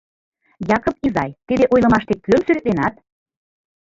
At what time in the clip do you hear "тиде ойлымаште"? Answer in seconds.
1.47-2.13